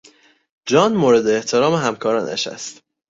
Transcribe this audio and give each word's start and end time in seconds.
جان 0.65 0.93
مورد 0.93 1.27
احترام 1.27 1.73
همکارانش 1.73 2.47
است. 2.47 2.81